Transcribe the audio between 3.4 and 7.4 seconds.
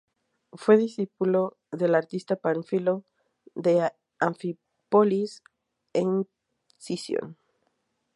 de Anfípolis en Sición.